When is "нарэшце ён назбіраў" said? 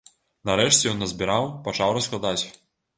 0.49-1.47